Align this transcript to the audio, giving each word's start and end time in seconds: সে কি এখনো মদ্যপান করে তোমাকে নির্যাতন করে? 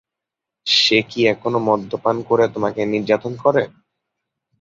সে 0.67 0.97
কি 1.09 1.19
এখনো 1.27 1.59
মদ্যপান 1.67 2.15
করে 2.29 2.45
তোমাকে 2.53 2.81
নির্যাতন 2.93 3.33
করে? 3.43 3.63